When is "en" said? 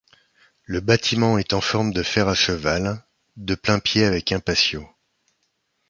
1.53-1.61